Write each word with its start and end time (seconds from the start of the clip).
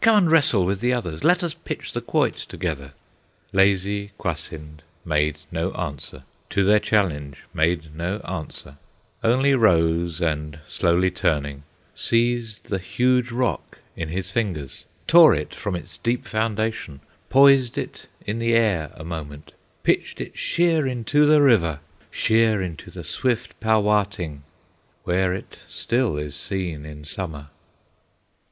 Come 0.00 0.16
and 0.18 0.30
wrestle 0.30 0.64
with 0.64 0.78
the 0.78 0.92
others, 0.92 1.24
Let 1.24 1.42
us 1.42 1.52
pitch 1.52 1.94
the 1.94 2.00
quoit 2.00 2.36
together!" 2.36 2.92
Lazy 3.52 4.12
Kwasind 4.18 4.84
made 5.04 5.38
no 5.50 5.72
answer, 5.72 6.22
To 6.50 6.62
their 6.62 6.78
challenge 6.78 7.38
made 7.52 7.92
no 7.96 8.20
answer, 8.20 8.76
Only 9.24 9.52
rose, 9.54 10.20
and 10.20 10.60
slowly 10.68 11.10
turning, 11.10 11.64
Seized 11.92 12.66
the 12.68 12.78
huge 12.78 13.32
rock 13.32 13.78
in 13.96 14.10
his 14.10 14.30
fingers, 14.30 14.84
Tore 15.08 15.34
it 15.34 15.52
from 15.52 15.74
its 15.74 15.98
deep 15.98 16.24
foundation, 16.24 17.00
Poised 17.28 17.76
it 17.76 18.06
in 18.24 18.38
the 18.38 18.54
air 18.54 18.92
a 18.94 19.02
moment, 19.02 19.50
Pitched 19.82 20.20
it 20.20 20.38
sheer 20.38 20.86
into 20.86 21.26
the 21.26 21.42
river, 21.42 21.80
Sheer 22.12 22.62
into 22.62 22.92
the 22.92 23.02
swift 23.02 23.58
Pauwating, 23.58 24.44
Where 25.02 25.34
it 25.34 25.58
still 25.66 26.16
is 26.16 26.36
seen 26.36 26.86
in 26.86 27.02
Summer. 27.02 27.48